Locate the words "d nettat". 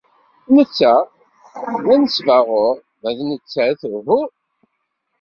3.17-3.81